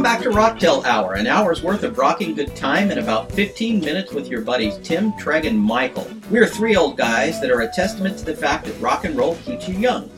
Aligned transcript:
Welcome 0.00 0.18
back 0.18 0.32
to 0.32 0.34
Rocktail 0.34 0.82
Hour, 0.86 1.16
an 1.16 1.26
hour's 1.26 1.62
worth 1.62 1.82
of 1.82 1.98
rocking 1.98 2.34
good 2.34 2.56
time 2.56 2.90
in 2.90 2.96
about 2.96 3.30
15 3.32 3.80
minutes 3.80 4.14
with 4.14 4.28
your 4.28 4.40
buddies 4.40 4.78
Tim, 4.78 5.12
Treg, 5.12 5.46
and 5.46 5.58
Michael. 5.58 6.10
We're 6.30 6.46
three 6.46 6.74
old 6.74 6.96
guys 6.96 7.38
that 7.42 7.50
are 7.50 7.60
a 7.60 7.68
testament 7.68 8.16
to 8.16 8.24
the 8.24 8.34
fact 8.34 8.64
that 8.64 8.80
rock 8.80 9.04
and 9.04 9.14
roll 9.14 9.36
keeps 9.44 9.68
you 9.68 9.76
young. 9.76 10.10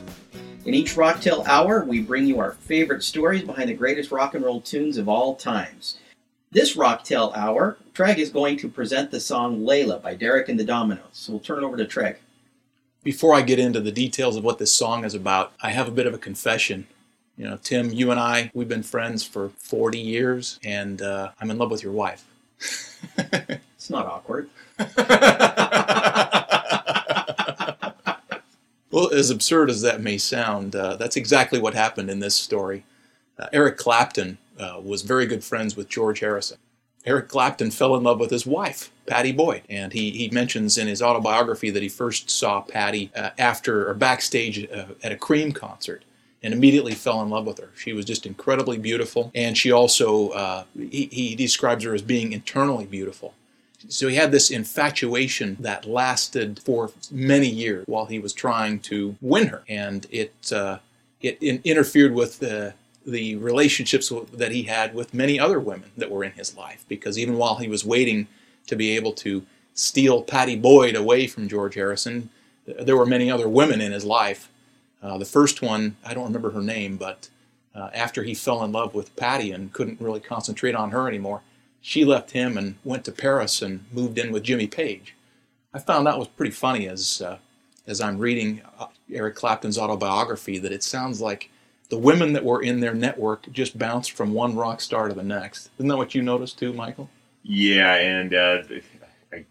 In 0.67 0.73
each 0.73 0.95
Rocktail 0.95 1.45
Hour, 1.49 1.85
we 1.85 2.01
bring 2.01 2.29
you 2.29 2.39
our 2.39 2.53
favorite 2.53 3.03
stories 3.03 3.43
behind 3.43 3.71
the 3.71 3.75
greatest 3.75 4.13
rock 4.13 4.37
and 4.37 4.45
roll 4.45 4.61
tunes 4.61 4.99
of 4.99 5.09
all 5.09 5.35
times. 5.35 5.99
This 6.53 6.77
Rocktail 6.77 7.37
Hour, 7.37 7.77
Treg 7.93 8.19
is 8.19 8.31
going 8.31 8.59
to 8.59 8.69
present 8.69 9.11
the 9.11 9.19
song 9.19 9.63
Layla 9.63 10.01
by 10.01 10.15
Derek 10.15 10.49
and 10.49 10.61
the 10.61 10.65
Dominos. 10.65 11.01
So 11.11 11.33
we'll 11.33 11.41
turn 11.41 11.59
it 11.59 11.67
over 11.67 11.77
to 11.77 11.87
Treg. 11.87 12.19
Before 13.03 13.35
I 13.35 13.43
get 13.43 13.59
into 13.59 13.81
the 13.81 13.91
details 13.91 14.37
of 14.37 14.45
what 14.45 14.59
this 14.59 14.73
song 14.73 15.05
is 15.05 15.15
about, 15.15 15.55
I 15.61 15.71
have 15.71 15.89
a 15.89 15.91
bit 15.91 16.07
of 16.07 16.15
a 16.15 16.19
confession. 16.19 16.87
You 17.37 17.49
know, 17.49 17.59
Tim, 17.63 17.91
you 17.91 18.11
and 18.11 18.21
I, 18.21 18.51
we've 18.55 18.69
been 18.69 18.83
friends 18.83 19.25
for 19.25 19.51
40 19.51 19.99
years, 19.99 20.59
and 20.65 21.01
uh, 21.01 21.31
I'm 21.41 21.51
in 21.51 21.59
love 21.59 21.71
with 21.71 21.83
your 21.83 21.93
wife. 21.93 22.25
It's 23.83 23.91
not 23.91 24.07
awkward. 24.07 24.49
well, 28.93 29.13
as 29.13 29.29
absurd 29.29 29.71
as 29.71 29.83
that 29.83 30.01
may 30.01 30.19
sound, 30.19 30.77
uh, 30.77 30.95
that's 30.95 31.17
exactly 31.17 31.59
what 31.59 31.75
happened 31.75 32.09
in 32.09 32.21
this 32.21 32.37
story. 32.37 32.85
Uh, 33.37 33.49
Eric 33.53 33.79
Clapton 33.79 34.39
uh, 34.57 34.81
was 34.81 35.03
very 35.03 35.27
good 35.27 35.43
friends 35.43 35.77
with 35.77 35.89
George 35.89 36.21
Harrison. 36.21 36.59
Eric 37.05 37.27
Clapton 37.27 37.73
fell 37.73 37.97
in 37.97 38.05
love 38.05 38.21
with 38.21 38.31
his 38.31 38.47
wife, 38.47 38.93
Pattie 39.07 39.33
Boyd, 39.33 39.63
and 39.69 39.93
he, 39.93 40.13
he 40.13 40.31
mentions 40.31 40.79
in 40.79 40.87
his 40.87 41.03
autobiography 41.03 41.71
that 41.71 41.83
he 41.83 41.89
first 41.89 42.31
saw 42.31 42.61
Pattie 42.61 43.11
uh, 43.17 43.31
after 43.37 43.91
or 43.91 43.95
backstage 43.95 44.71
uh, 44.71 44.95
at 45.03 45.11
a 45.11 45.17
Cream 45.17 45.51
concert 45.51 46.05
and 46.43 46.53
immediately 46.53 46.93
fell 46.95 47.23
in 47.23 47.31
love 47.31 47.47
with 47.47 47.59
her. 47.59 47.71
She 47.77 47.93
was 47.93 48.05
just 48.05 48.27
incredibly 48.27 48.79
beautiful, 48.79 49.31
and 49.35 49.57
she 49.57 49.71
also, 49.71 50.31
uh, 50.31 50.65
he, 50.77 51.09
he 51.13 51.35
describes 51.35 51.85
her 51.85 51.95
as 51.95 52.03
being 52.03 52.33
internally 52.33 52.87
beautiful. 52.87 53.35
So 53.89 54.09
he 54.09 54.17
had 54.17 54.31
this 54.33 54.51
infatuation 54.51 55.57
that 55.61 55.87
lasted 55.87 56.61
for 56.65 56.91
many 57.11 57.49
years 57.49 57.85
while 57.87 58.07
he 58.07 58.19
was 58.19 58.33
trying 58.33 58.81
to 58.81 59.17
win 59.21 59.49
her, 59.49 59.65
and 59.69 60.07
it 60.11 60.53
uh, 60.53 60.79
it 61.21 61.39
in- 61.41 61.61
interfered 61.65 62.15
with 62.15 62.39
the 62.39 62.75
the 63.05 63.35
relationships 63.37 64.13
that 64.33 64.53
he 64.53 64.63
had 64.63 64.95
with 64.95 65.13
many 65.13 65.41
other 65.41 65.59
women 65.59 65.91
that 65.97 66.11
were 66.11 66.23
in 66.23 66.33
his 66.33 66.57
life. 66.57 66.85
Because 66.89 67.19
even 67.19 67.37
while 67.37 67.57
he 67.57 67.67
was 67.67 67.85
waiting 67.85 68.29
to 68.69 68.77
be 68.77 68.95
able 68.95 69.13
to 69.15 69.45
steal 69.75 70.23
Pattie 70.23 70.55
Boyd 70.55 70.95
away 70.95 71.27
from 71.27 71.49
George 71.49 71.75
Harrison, 71.75 72.31
there 72.67 72.97
were 72.97 73.07
many 73.07 73.29
other 73.33 73.49
women 73.49 73.81
in 73.81 73.91
his 73.91 74.05
life 74.05 74.49
uh, 75.03 75.19
the 75.19 75.25
first 75.25 75.63
one, 75.63 75.97
I 76.05 76.15
don't 76.15 76.25
remember 76.25 76.51
her 76.53 76.61
name, 76.61 76.97
but 76.97 77.29
uh, 77.75 77.91
after 77.93 78.23
he 78.23 78.35
fell 78.35 78.63
in 78.63 78.73
love 78.73 78.95
with 78.95 79.17
Pattie 79.17 79.51
and 79.51 79.73
couldn't 79.73 80.01
really 80.01 80.21
concentrate 80.21 80.75
on 80.75 80.91
her 80.91 81.09
anymore, 81.09 81.43
she 81.81 82.05
left 82.05 82.31
him 82.31 82.57
and 82.57 82.77
went 82.85 83.05
to 83.07 83.13
Paris 83.13 83.61
and 83.61 83.85
moved 83.93 84.19
in 84.19 84.31
with 84.31 84.45
Jimmy 84.45 84.69
Page. 84.69 85.17
I 85.75 85.81
found 85.81 86.07
that 86.07 86.19
was 86.19 86.29
pretty 86.29 86.53
funny 86.53 86.87
as 86.87 87.21
uh, 87.23 87.39
as 87.87 88.01
I'm 88.01 88.19
reading 88.19 88.63
uh, 88.79 88.87
Eric 89.13 89.35
Clapton's 89.35 89.79
autobiography 89.79 90.59
that 90.59 90.71
it 90.71 90.83
sounds 90.83 91.21
like 91.21 91.51
the 91.89 91.99
women 91.99 92.33
that 92.35 92.45
were 92.45 92.63
in 92.63 92.81
their 92.81 92.95
network 92.95 93.51
just 93.53 93.77
bounced 93.77 94.13
from 94.13 94.33
one 94.33 94.55
rock 94.55 94.81
star 94.81 95.09
to 95.09 95.15
the 95.15 95.23
next. 95.23 95.71
Isn't 95.79 95.89
that 95.89 95.97
what 95.97 96.15
you 96.15 96.23
noticed 96.23 96.59
too, 96.59 96.73
Michael? 96.73 97.11
Yeah, 97.43 97.97
and 97.97 98.35
uh, 98.35 98.63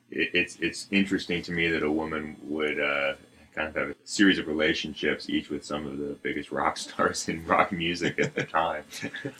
it's 0.10 0.58
it's 0.62 0.88
interesting 0.92 1.42
to 1.44 1.52
me 1.52 1.68
that 1.68 1.84
a 1.84 1.92
woman 1.92 2.38
would 2.44 2.80
uh, 2.80 3.14
kind 3.54 3.68
of 3.68 3.76
have 3.76 3.90
a 3.90 3.96
series 4.04 4.40
of 4.40 4.48
relationships, 4.48 5.30
each 5.30 5.50
with 5.50 5.66
some 5.66 5.86
of 5.86 5.98
the 5.98 6.16
biggest 6.22 6.52
rock 6.52 6.78
stars 6.78 7.28
in 7.28 7.46
rock 7.46 7.72
music 7.72 8.20
at 8.20 8.36
the 8.36 8.44
time. 8.44 8.84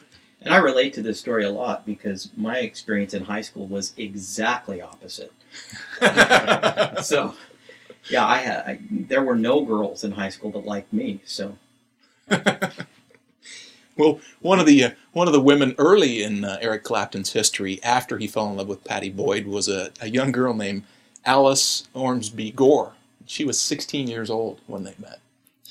And 0.44 0.54
I 0.54 0.58
relate 0.58 0.94
to 0.96 1.04
this 1.04 1.20
story 1.20 1.44
a 1.46 1.52
lot 1.52 1.86
because 1.86 2.32
my 2.36 2.58
experience 2.58 3.14
in 3.14 3.24
high 3.24 3.42
school 3.42 3.68
was 3.68 3.94
exactly 3.96 4.82
opposite. 4.82 5.32
so, 7.04 7.36
yeah, 8.10 8.26
I 8.26 8.38
had 8.38 8.60
I, 8.66 8.80
there 8.90 9.22
were 9.22 9.36
no 9.36 9.64
girls 9.64 10.04
in 10.04 10.14
high 10.14 10.30
school 10.30 10.50
that 10.54 10.66
liked 10.66 10.92
me. 10.92 11.22
So, 11.26 11.58
well, 13.96 14.20
one 14.40 14.60
of 14.60 14.66
the 14.66 14.84
uh, 14.84 14.92
one 15.12 15.28
of 15.28 15.34
the 15.34 15.42
women 15.42 15.76
early 15.78 16.24
in 16.24 16.44
uh, 16.44 16.58
Eric 16.60 16.84
Clapton's 16.84 17.34
history, 17.34 17.80
after 17.84 18.18
he 18.18 18.28
fell 18.28 18.50
in 18.50 18.58
love 18.58 18.68
with 18.68 18.84
Pattie 18.84 19.12
Boyd, 19.12 19.46
was 19.46 19.68
a, 19.68 19.92
a 20.02 20.10
young 20.10 20.32
girl 20.32 20.56
named 20.56 20.84
Alice 21.24 21.88
Ormsby 21.94 22.52
Gore. 22.52 22.94
She 23.26 23.46
was 23.46 23.60
16 23.60 24.08
years 24.08 24.30
old 24.30 24.62
when 24.68 24.84
they 24.84 24.96
met 24.98 25.20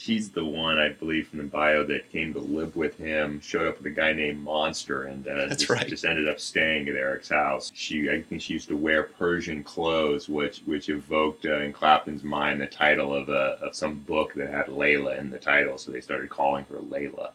she's 0.00 0.31
the 0.31 0.44
one 0.44 0.78
I 0.78 0.88
believe 0.88 1.28
from 1.28 1.38
the 1.38 1.44
bio 1.44 1.84
that 1.84 2.11
came 2.11 2.33
to 2.33 2.41
live 2.41 2.75
with 2.75 2.97
him. 2.97 3.41
Showed 3.41 3.69
up 3.69 3.78
with 3.78 3.87
a 3.87 3.94
guy 3.94 4.12
named 4.12 4.43
Monster, 4.43 5.05
and 5.05 5.27
uh, 5.28 5.47
That's 5.47 5.65
just, 5.65 5.71
right. 5.71 5.87
just 5.87 6.05
ended 6.05 6.28
up 6.28 6.41
staying 6.41 6.89
at 6.89 6.97
Eric's 6.97 7.28
house. 7.28 7.71
She, 7.75 8.10
I 8.10 8.22
think, 8.22 8.41
she 8.41 8.55
used 8.55 8.69
to 8.69 8.77
wear 8.77 9.05
Persian 9.05 9.62
clothes, 9.62 10.28
which 10.28 10.62
which 10.65 10.89
evoked 10.89 11.44
uh, 11.44 11.60
in 11.60 11.72
Clapton's 11.72 12.25
mind 12.25 12.60
the 12.60 12.66
title 12.66 13.15
of 13.15 13.28
a 13.28 13.59
of 13.60 13.77
some 13.77 13.99
book 14.00 14.33
that 14.34 14.50
had 14.50 14.66
Layla 14.66 15.19
in 15.19 15.31
the 15.31 15.39
title, 15.39 15.77
so 15.77 15.93
they 15.93 16.00
started 16.00 16.31
calling 16.31 16.65
her 16.71 16.78
Layla. 16.78 17.31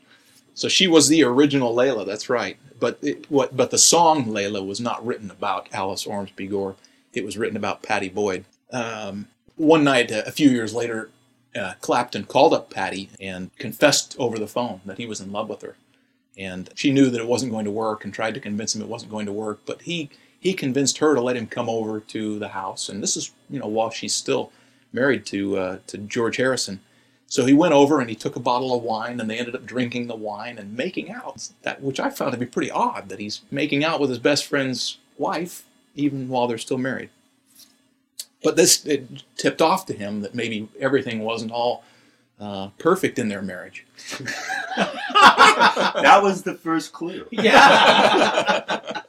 So 0.55 0.67
she 0.67 0.87
was 0.87 1.07
the 1.07 1.23
original 1.23 1.75
Layla. 1.75 2.05
That's 2.05 2.29
right. 2.29 2.57
But 2.79 2.97
it, 3.01 3.29
what? 3.29 3.55
But 3.55 3.71
the 3.71 3.77
song 3.77 4.25
Layla 4.25 4.65
was 4.65 4.79
not 4.79 5.05
written 5.05 5.29
about 5.29 5.69
Alice 5.71 6.07
Ormsby 6.07 6.47
Gore. 6.47 6.75
It 7.13 7.23
was 7.23 7.37
written 7.37 7.57
about 7.57 7.83
Pattie 7.83 8.09
Boyd. 8.09 8.45
Um, 8.71 9.27
one 9.55 9.83
night, 9.83 10.11
uh, 10.11 10.23
a 10.25 10.31
few 10.31 10.49
years 10.49 10.73
later, 10.73 11.09
uh, 11.55 11.73
Clapton 11.81 12.25
called 12.25 12.53
up 12.53 12.69
Pattie 12.69 13.09
and 13.19 13.55
confessed 13.57 14.15
over 14.19 14.37
the 14.37 14.47
phone 14.47 14.81
that 14.85 14.97
he 14.97 15.05
was 15.05 15.21
in 15.21 15.31
love 15.31 15.49
with 15.49 15.61
her. 15.61 15.75
And 16.37 16.69
she 16.75 16.91
knew 16.91 17.09
that 17.09 17.21
it 17.21 17.27
wasn't 17.27 17.53
going 17.53 17.65
to 17.65 17.71
work 17.71 18.03
and 18.03 18.13
tried 18.13 18.33
to 18.33 18.41
convince 18.41 18.75
him 18.75 18.81
it 18.81 18.89
wasn't 18.89 19.11
going 19.11 19.25
to 19.25 19.31
work. 19.31 19.61
But 19.65 19.83
he, 19.83 20.09
he 20.37 20.53
convinced 20.53 20.97
her 20.97 21.15
to 21.15 21.21
let 21.21 21.37
him 21.37 21.47
come 21.47 21.69
over 21.69 22.01
to 22.01 22.39
the 22.39 22.49
house. 22.49 22.89
And 22.89 23.01
this 23.01 23.15
is, 23.15 23.31
you 23.49 23.59
know, 23.59 23.67
while 23.67 23.89
she's 23.89 24.13
still 24.13 24.51
married 24.91 25.25
to, 25.27 25.57
uh, 25.57 25.79
to 25.87 25.97
George 25.97 26.37
Harrison. 26.37 26.81
So 27.27 27.45
he 27.45 27.53
went 27.53 27.73
over 27.73 28.01
and 28.01 28.09
he 28.09 28.15
took 28.15 28.35
a 28.35 28.41
bottle 28.41 28.75
of 28.75 28.83
wine 28.83 29.19
and 29.19 29.29
they 29.29 29.37
ended 29.37 29.55
up 29.55 29.65
drinking 29.65 30.07
the 30.07 30.15
wine 30.15 30.57
and 30.57 30.75
making 30.75 31.11
out. 31.11 31.49
That, 31.63 31.81
which 31.81 31.99
I 31.99 32.09
found 32.09 32.33
to 32.33 32.37
be 32.37 32.45
pretty 32.45 32.71
odd 32.71 33.07
that 33.09 33.19
he's 33.19 33.41
making 33.49 33.83
out 33.83 33.99
with 34.01 34.09
his 34.09 34.19
best 34.19 34.45
friend's 34.45 34.97
wife 35.17 35.63
even 35.95 36.27
while 36.27 36.47
they're 36.47 36.57
still 36.57 36.77
married. 36.77 37.09
But 38.45 38.55
this 38.57 38.85
it 38.85 39.23
tipped 39.37 39.59
off 39.59 39.87
to 39.87 39.93
him 39.93 40.21
that 40.21 40.35
maybe 40.35 40.69
everything 40.79 41.21
wasn't 41.21 41.51
all 41.51 41.83
uh, 42.39 42.67
perfect 42.77 43.17
in 43.17 43.27
their 43.27 43.41
marriage. 43.41 43.87
that 44.77 46.19
was 46.21 46.43
the 46.43 46.53
first 46.53 46.93
clue. 46.93 47.25
yeah. 47.31 49.01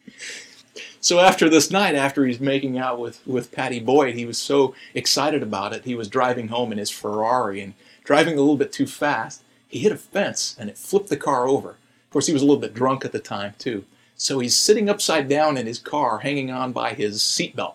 so 1.02 1.20
after 1.20 1.50
this 1.50 1.70
night, 1.70 1.94
after 1.94 2.24
he's 2.24 2.40
making 2.40 2.78
out 2.78 2.98
with, 2.98 3.20
with 3.26 3.52
Pattie 3.52 3.80
Boyd, 3.80 4.14
he 4.14 4.24
was 4.24 4.38
so 4.38 4.74
excited 4.94 5.42
about 5.42 5.74
it. 5.74 5.84
He 5.84 5.94
was 5.94 6.08
driving 6.08 6.48
home 6.48 6.72
in 6.72 6.78
his 6.78 6.90
Ferrari 6.90 7.60
and 7.60 7.74
driving 8.02 8.38
a 8.38 8.40
little 8.40 8.56
bit 8.56 8.72
too 8.72 8.86
fast. 8.86 9.42
He 9.68 9.80
hit 9.80 9.92
a 9.92 9.98
fence 9.98 10.56
and 10.58 10.70
it 10.70 10.78
flipped 10.78 11.10
the 11.10 11.18
car 11.18 11.46
over. 11.46 11.72
Of 11.72 12.10
course, 12.10 12.28
he 12.28 12.32
was 12.32 12.40
a 12.40 12.46
little 12.46 12.62
bit 12.62 12.72
drunk 12.72 13.04
at 13.04 13.12
the 13.12 13.18
time, 13.18 13.52
too. 13.58 13.84
So 14.16 14.38
he's 14.38 14.56
sitting 14.56 14.88
upside 14.88 15.28
down 15.28 15.58
in 15.58 15.66
his 15.66 15.78
car, 15.78 16.20
hanging 16.20 16.50
on 16.50 16.72
by 16.72 16.94
his 16.94 17.20
seatbelt 17.20 17.74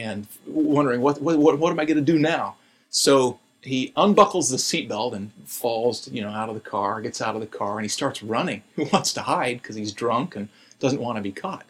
and 0.00 0.26
wondering 0.46 1.00
what 1.00 1.20
what 1.20 1.58
what, 1.58 1.70
am 1.70 1.80
I 1.80 1.84
going 1.84 2.04
to 2.04 2.12
do 2.12 2.18
now? 2.18 2.56
So 2.90 3.38
he 3.62 3.92
unbuckles 3.96 4.50
the 4.50 4.56
seatbelt 4.56 5.14
and 5.14 5.32
falls, 5.44 6.08
you 6.08 6.22
know, 6.22 6.30
out 6.30 6.48
of 6.48 6.54
the 6.54 6.60
car, 6.60 7.00
gets 7.00 7.20
out 7.20 7.34
of 7.34 7.40
the 7.40 7.46
car, 7.46 7.76
and 7.76 7.84
he 7.84 7.88
starts 7.88 8.22
running. 8.22 8.62
He 8.76 8.84
wants 8.84 9.12
to 9.14 9.22
hide 9.22 9.60
because 9.62 9.76
he's 9.76 9.92
drunk 9.92 10.36
and 10.36 10.48
doesn't 10.78 11.00
want 11.00 11.16
to 11.16 11.22
be 11.22 11.32
caught. 11.32 11.64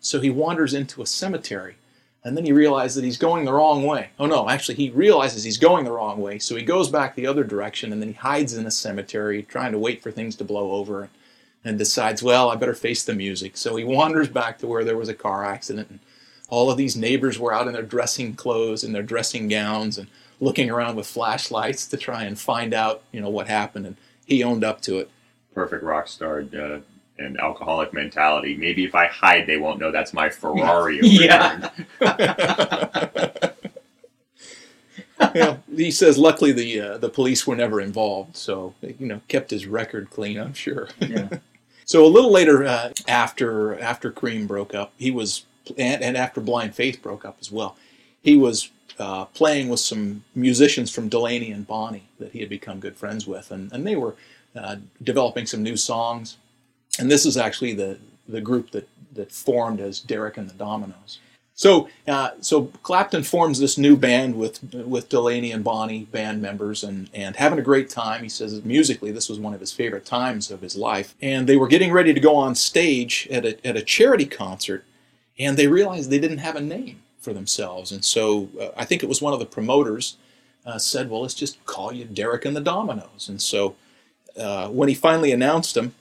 So 0.00 0.20
he 0.20 0.30
wanders 0.30 0.74
into 0.74 1.02
a 1.02 1.06
cemetery, 1.06 1.76
and 2.24 2.36
then 2.36 2.44
he 2.44 2.52
realizes 2.52 2.96
that 2.96 3.04
he's 3.04 3.18
going 3.18 3.44
the 3.44 3.52
wrong 3.52 3.84
way. 3.84 4.10
Oh 4.18 4.26
no, 4.26 4.48
actually, 4.48 4.76
he 4.76 4.90
realizes 4.90 5.44
he's 5.44 5.58
going 5.58 5.84
the 5.84 5.92
wrong 5.92 6.20
way, 6.20 6.38
so 6.38 6.56
he 6.56 6.62
goes 6.62 6.88
back 6.88 7.14
the 7.14 7.26
other 7.26 7.44
direction, 7.44 7.92
and 7.92 8.00
then 8.00 8.10
he 8.10 8.14
hides 8.14 8.54
in 8.54 8.66
a 8.66 8.70
cemetery, 8.70 9.42
trying 9.42 9.72
to 9.72 9.78
wait 9.78 10.02
for 10.02 10.10
things 10.10 10.36
to 10.36 10.44
blow 10.44 10.72
over, 10.72 11.10
and 11.64 11.78
decides, 11.78 12.22
well, 12.22 12.50
I 12.50 12.56
better 12.56 12.74
face 12.74 13.02
the 13.02 13.14
music. 13.14 13.56
So 13.56 13.76
he 13.76 13.84
wanders 13.84 14.28
back 14.28 14.58
to 14.58 14.66
where 14.66 14.84
there 14.84 14.96
was 14.96 15.08
a 15.08 15.14
car 15.14 15.44
accident. 15.44 15.90
And 15.90 16.00
all 16.50 16.70
of 16.70 16.76
these 16.76 16.96
neighbors 16.96 17.38
were 17.38 17.52
out 17.52 17.66
in 17.66 17.72
their 17.72 17.82
dressing 17.82 18.34
clothes 18.34 18.84
and 18.84 18.94
their 18.94 19.02
dressing 19.02 19.48
gowns 19.48 19.96
and 19.96 20.08
looking 20.40 20.68
around 20.68 20.96
with 20.96 21.06
flashlights 21.06 21.86
to 21.86 21.96
try 21.96 22.24
and 22.24 22.38
find 22.38 22.74
out, 22.74 23.02
you 23.12 23.20
know, 23.20 23.28
what 23.28 23.46
happened. 23.46 23.86
And 23.86 23.96
he 24.26 24.42
owned 24.42 24.64
up 24.64 24.80
to 24.82 24.98
it. 24.98 25.10
Perfect 25.54 25.82
rock 25.82 26.08
star 26.08 26.40
uh, 26.40 26.80
and 27.18 27.40
alcoholic 27.40 27.92
mentality. 27.92 28.56
Maybe 28.56 28.84
if 28.84 28.94
I 28.94 29.06
hide, 29.06 29.46
they 29.46 29.58
won't 29.58 29.78
know 29.78 29.92
that's 29.92 30.12
my 30.12 30.28
Ferrari. 30.28 30.98
yeah. 31.02 31.70
yeah. 32.00 33.50
He 35.76 35.90
says, 35.90 36.18
luckily 36.18 36.52
the 36.52 36.80
uh, 36.80 36.98
the 36.98 37.08
police 37.08 37.46
were 37.46 37.54
never 37.54 37.80
involved, 37.80 38.36
so 38.36 38.74
you 38.82 39.06
know 39.06 39.20
kept 39.28 39.50
his 39.50 39.66
record 39.66 40.10
clean. 40.10 40.38
I'm 40.38 40.54
sure. 40.54 40.88
Yeah. 40.98 41.28
so 41.84 42.04
a 42.04 42.08
little 42.08 42.32
later, 42.32 42.64
uh, 42.64 42.92
after 43.06 43.78
after 43.78 44.10
Cream 44.10 44.46
broke 44.46 44.74
up, 44.74 44.92
he 44.96 45.10
was 45.10 45.44
and, 45.78 46.02
and 46.02 46.16
after 46.16 46.40
Blind 46.40 46.74
Faith 46.74 47.02
broke 47.02 47.24
up 47.24 47.38
as 47.40 47.50
well, 47.50 47.76
he 48.22 48.36
was 48.36 48.70
uh, 48.98 49.24
playing 49.26 49.68
with 49.68 49.80
some 49.80 50.24
musicians 50.34 50.90
from 50.90 51.08
Delaney 51.08 51.50
and 51.50 51.66
Bonnie 51.66 52.08
that 52.18 52.32
he 52.32 52.40
had 52.40 52.48
become 52.48 52.80
good 52.80 52.96
friends 52.96 53.26
with, 53.26 53.50
and, 53.50 53.72
and 53.72 53.86
they 53.86 53.96
were 53.96 54.14
uh, 54.56 54.76
developing 55.02 55.46
some 55.46 55.62
new 55.62 55.76
songs. 55.76 56.36
And 56.98 57.10
this 57.10 57.24
is 57.24 57.36
actually 57.36 57.74
the, 57.74 57.98
the 58.28 58.40
group 58.40 58.72
that, 58.72 58.88
that 59.14 59.32
formed 59.32 59.80
as 59.80 60.00
Derek 60.00 60.36
and 60.36 60.50
the 60.50 60.54
Dominos. 60.54 61.18
So, 61.60 61.90
uh, 62.08 62.30
so 62.40 62.64
Clapton 62.82 63.22
forms 63.22 63.58
this 63.58 63.76
new 63.76 63.94
band 63.94 64.34
with 64.34 64.62
with 64.72 65.10
Delaney 65.10 65.52
and 65.52 65.62
Bonnie, 65.62 66.04
band 66.04 66.40
members, 66.40 66.82
and 66.82 67.10
and 67.12 67.36
having 67.36 67.58
a 67.58 67.62
great 67.62 67.90
time. 67.90 68.22
He 68.22 68.30
says 68.30 68.64
musically, 68.64 69.12
this 69.12 69.28
was 69.28 69.38
one 69.38 69.52
of 69.52 69.60
his 69.60 69.70
favorite 69.70 70.06
times 70.06 70.50
of 70.50 70.62
his 70.62 70.74
life. 70.74 71.14
And 71.20 71.46
they 71.46 71.58
were 71.58 71.68
getting 71.68 71.92
ready 71.92 72.14
to 72.14 72.20
go 72.20 72.34
on 72.34 72.54
stage 72.54 73.28
at 73.30 73.44
a 73.44 73.66
at 73.66 73.76
a 73.76 73.82
charity 73.82 74.24
concert, 74.24 74.86
and 75.40 75.56
they 75.56 75.66
realized 75.66 76.10
they 76.10 76.18
didn't 76.20 76.38
have 76.38 76.54
a 76.54 76.60
name 76.60 77.02
for 77.18 77.32
themselves. 77.32 77.90
And 77.90 78.04
so 78.04 78.50
uh, 78.60 78.68
I 78.76 78.84
think 78.84 79.02
it 79.02 79.08
was 79.08 79.22
one 79.22 79.32
of 79.32 79.40
the 79.40 79.46
promoters 79.46 80.16
uh, 80.64 80.78
said, 80.78 81.10
"Well, 81.10 81.22
let's 81.22 81.34
just 81.34 81.64
call 81.64 81.92
you 81.92 82.04
Derek 82.04 82.44
and 82.44 82.54
the 82.54 82.60
Dominos." 82.60 83.28
And 83.28 83.40
so 83.40 83.74
uh, 84.36 84.68
when 84.68 84.88
he 84.88 84.94
finally 84.94 85.32
announced 85.32 85.74
them, 85.74 85.94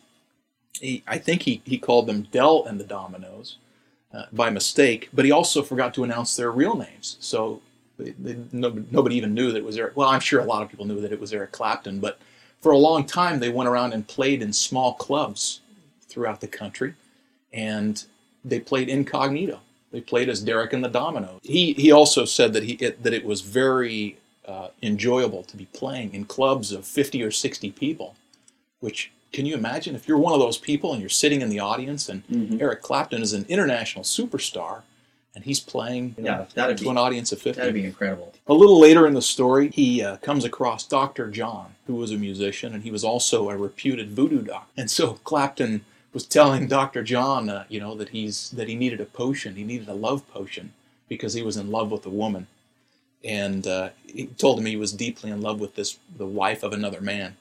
he, 0.73 1.03
I 1.07 1.17
think 1.17 1.43
he 1.43 1.61
he 1.65 1.77
called 1.77 2.05
them 2.05 2.27
Dell 2.31 2.65
and 2.65 2.79
the 2.79 2.83
Dominoes 2.83 3.57
uh, 4.13 4.25
by 4.31 4.49
mistake, 4.49 5.09
but 5.13 5.25
he 5.25 5.31
also 5.31 5.63
forgot 5.63 5.93
to 5.95 6.03
announce 6.03 6.35
their 6.35 6.51
real 6.51 6.75
names. 6.75 7.17
So 7.19 7.61
they, 7.97 8.11
they, 8.11 8.37
nobody, 8.51 8.85
nobody 8.91 9.15
even 9.15 9.33
knew 9.33 9.51
that 9.51 9.57
it 9.57 9.65
was 9.65 9.77
Eric. 9.77 9.95
Well, 9.95 10.09
I'm 10.09 10.19
sure 10.19 10.41
a 10.41 10.45
lot 10.45 10.63
of 10.63 10.69
people 10.69 10.85
knew 10.85 11.01
that 11.01 11.13
it 11.13 11.19
was 11.19 11.33
Eric 11.33 11.53
Clapton, 11.53 11.99
but 11.99 12.19
for 12.61 12.71
a 12.73 12.77
long 12.77 13.05
time 13.05 13.39
they 13.39 13.49
went 13.49 13.69
around 13.69 13.93
and 13.93 14.05
played 14.05 14.41
in 14.41 14.51
small 14.51 14.93
clubs 14.93 15.61
throughout 16.07 16.41
the 16.41 16.47
country, 16.47 16.95
and 17.53 18.03
they 18.43 18.59
played 18.59 18.89
incognito. 18.89 19.59
They 19.91 20.01
played 20.01 20.29
as 20.29 20.41
Derek 20.41 20.73
and 20.73 20.83
the 20.83 20.89
Domino. 20.89 21.39
He 21.41 21.73
he 21.73 21.91
also 21.91 22.25
said 22.25 22.53
that 22.53 22.63
he 22.63 22.73
it, 22.73 23.03
that 23.03 23.13
it 23.13 23.25
was 23.25 23.41
very 23.41 24.17
uh, 24.45 24.69
enjoyable 24.81 25.43
to 25.43 25.57
be 25.57 25.65
playing 25.65 26.13
in 26.13 26.25
clubs 26.25 26.71
of 26.71 26.85
50 26.85 27.23
or 27.23 27.31
60 27.31 27.71
people, 27.71 28.15
which 28.79 29.11
can 29.31 29.45
you 29.45 29.53
imagine 29.53 29.95
if 29.95 30.07
you're 30.07 30.17
one 30.17 30.33
of 30.33 30.39
those 30.39 30.57
people 30.57 30.91
and 30.91 31.01
you're 31.01 31.09
sitting 31.09 31.41
in 31.41 31.49
the 31.49 31.59
audience 31.59 32.09
and 32.09 32.27
mm-hmm. 32.27 32.57
Eric 32.59 32.81
Clapton 32.81 33.21
is 33.21 33.33
an 33.33 33.45
international 33.47 34.03
superstar 34.03 34.81
and 35.35 35.43
he's 35.43 35.59
playing 35.59 36.15
you 36.17 36.23
know, 36.23 36.47
yeah, 36.55 36.67
to 36.67 36.75
be, 36.75 36.89
an 36.89 36.97
audience 36.97 37.31
of 37.31 37.39
50? 37.39 37.59
That'd 37.59 37.75
be 37.75 37.85
incredible. 37.85 38.33
A 38.47 38.53
little 38.53 38.79
later 38.79 39.05
in 39.05 39.13
the 39.13 39.21
story, 39.21 39.69
he 39.69 40.03
uh, 40.03 40.17
comes 40.17 40.43
across 40.43 40.87
Dr. 40.87 41.29
John, 41.29 41.75
who 41.85 41.95
was 41.95 42.11
a 42.11 42.17
musician 42.17 42.73
and 42.73 42.83
he 42.83 42.89
was 42.89 43.03
also 43.03 43.49
a 43.49 43.55
reputed 43.55 44.09
voodoo 44.09 44.41
doctor. 44.41 44.71
And 44.75 44.89
so 44.89 45.13
Clapton 45.23 45.85
was 46.13 46.25
telling 46.25 46.67
Dr. 46.67 47.03
John, 47.03 47.49
uh, 47.49 47.65
you 47.69 47.79
know, 47.79 47.95
that 47.95 48.09
he's 48.09 48.49
that 48.51 48.67
he 48.67 48.75
needed 48.75 49.01
a 49.01 49.05
potion, 49.05 49.55
he 49.55 49.63
needed 49.63 49.87
a 49.87 49.93
love 49.93 50.27
potion 50.29 50.73
because 51.07 51.33
he 51.33 51.41
was 51.41 51.57
in 51.57 51.71
love 51.71 51.91
with 51.91 52.05
a 52.05 52.09
woman. 52.09 52.47
And 53.23 53.67
uh, 53.67 53.89
he 54.05 54.27
told 54.27 54.59
him 54.59 54.65
he 54.65 54.77
was 54.77 54.93
deeply 54.93 55.29
in 55.29 55.41
love 55.41 55.59
with 55.59 55.75
this 55.75 55.97
the 56.15 56.25
wife 56.25 56.63
of 56.63 56.73
another 56.73 57.01
man. 57.01 57.35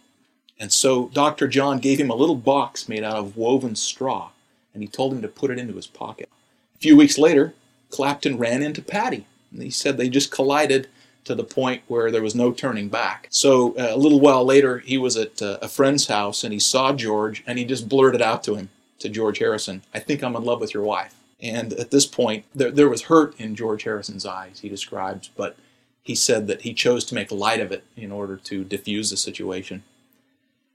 And 0.58 0.72
so 0.72 1.08
Dr. 1.08 1.46
John 1.46 1.78
gave 1.78 2.00
him 2.00 2.10
a 2.10 2.16
little 2.16 2.34
box 2.34 2.88
made 2.88 3.04
out 3.04 3.16
of 3.16 3.36
woven 3.36 3.76
straw, 3.76 4.30
and 4.74 4.82
he 4.82 4.88
told 4.88 5.12
him 5.12 5.22
to 5.22 5.28
put 5.28 5.50
it 5.50 5.58
into 5.58 5.74
his 5.74 5.86
pocket. 5.86 6.28
A 6.74 6.78
few 6.78 6.96
weeks 6.96 7.16
later, 7.16 7.54
Clapton 7.90 8.38
ran 8.38 8.62
into 8.62 8.82
Pattie. 8.82 9.26
And 9.50 9.62
he 9.62 9.70
said 9.70 9.96
they 9.96 10.08
just 10.08 10.30
collided 10.30 10.88
to 11.28 11.34
the 11.34 11.44
point 11.44 11.82
where 11.88 12.10
there 12.10 12.22
was 12.22 12.34
no 12.34 12.52
turning 12.52 12.88
back. 12.88 13.28
So 13.30 13.76
uh, 13.76 13.94
a 13.94 13.98
little 13.98 14.18
while 14.18 14.44
later, 14.44 14.78
he 14.78 14.96
was 14.96 15.14
at 15.16 15.42
uh, 15.42 15.58
a 15.60 15.68
friend's 15.68 16.06
house 16.06 16.42
and 16.42 16.54
he 16.54 16.58
saw 16.58 16.94
George 16.94 17.44
and 17.46 17.58
he 17.58 17.66
just 17.66 17.86
blurted 17.86 18.22
out 18.22 18.42
to 18.44 18.54
him, 18.56 18.70
to 19.00 19.08
George 19.10 19.38
Harrison, 19.38 19.82
I 19.94 20.00
think 20.00 20.24
I'm 20.24 20.34
in 20.34 20.42
love 20.42 20.60
with 20.60 20.74
your 20.74 20.82
wife. 20.82 21.14
And 21.40 21.72
at 21.74 21.90
this 21.90 22.06
point, 22.06 22.46
there, 22.54 22.70
there 22.70 22.88
was 22.88 23.02
hurt 23.02 23.38
in 23.38 23.54
George 23.54 23.84
Harrison's 23.84 24.26
eyes, 24.26 24.60
he 24.60 24.68
describes, 24.68 25.30
but 25.36 25.56
he 26.02 26.14
said 26.14 26.46
that 26.46 26.62
he 26.62 26.72
chose 26.72 27.04
to 27.04 27.14
make 27.14 27.30
light 27.30 27.60
of 27.60 27.70
it 27.70 27.84
in 27.96 28.10
order 28.10 28.36
to 28.36 28.64
diffuse 28.64 29.10
the 29.10 29.16
situation. 29.16 29.84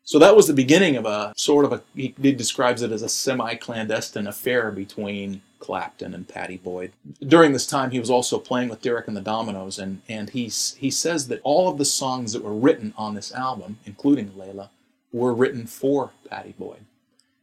So 0.06 0.20
that 0.20 0.36
was 0.36 0.48
the 0.48 0.54
beginning 0.54 0.98
of 0.98 1.06
a 1.06 1.34
sort 1.38 1.64
of 1.64 1.72
a, 1.72 1.82
he, 1.96 2.10
describes 2.10 2.82
it 2.82 2.92
as 2.92 3.02
a 3.02 3.10
semi 3.10 3.56
clandestine 3.56 4.28
affair 4.28 4.70
between 4.70 5.42
Clapton 5.60 6.14
and 6.14 6.28
Pattie 6.28 6.58
Boyd. 6.58 6.92
During 7.26 7.54
this 7.54 7.66
time, 7.66 7.92
he 7.92 8.00
was 8.00 8.10
also 8.10 8.38
playing 8.38 8.68
with 8.68 8.82
Derek 8.82 9.08
and 9.08 9.16
the 9.16 9.22
Dominos, 9.22 9.80
and, 9.80 10.02
and 10.10 10.30
he, 10.32 10.52
he 10.78 10.92
says 10.92 11.30
that 11.30 11.40
all 11.44 11.70
of 11.70 11.78
the 11.78 11.86
songs 11.86 12.34
that 12.34 12.44
were 12.44 12.54
written 12.54 12.94
on 12.98 13.16
this 13.16 13.34
album, 13.34 13.80
including 13.86 14.32
Layla, 14.32 14.70
were 15.14 15.34
written 15.34 15.66
for 15.66 16.12
Pattie 16.30 16.56
Boyd. 16.60 16.86